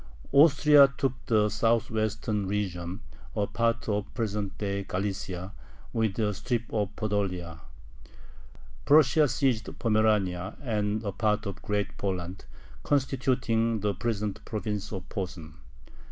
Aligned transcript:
Austria 0.31 0.91
took 0.97 1.13
the 1.27 1.47
southwestern 1.49 2.47
region: 2.47 3.01
a 3.35 3.45
part 3.45 3.87
of 3.87 4.11
present 4.15 4.57
day 4.57 4.83
Galicia, 4.83 5.53
with 5.93 6.17
a 6.17 6.33
strip 6.33 6.63
of 6.73 6.95
Podolia. 6.95 7.59
Prussia 8.83 9.27
seized 9.27 9.69
Pomerania 9.77 10.57
and 10.63 11.03
a 11.03 11.11
part 11.11 11.45
of 11.45 11.61
Great 11.61 11.99
Poland, 11.99 12.45
constituting 12.81 13.81
the 13.81 13.93
present 13.93 14.43
province 14.43 14.91
of 14.91 15.07
Posen. 15.07 15.53